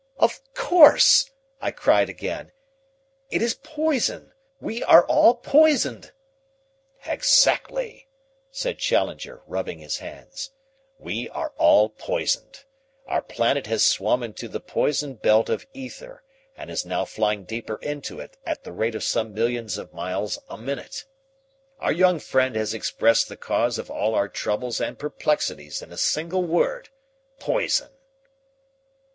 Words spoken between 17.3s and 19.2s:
deeper into it at the rate of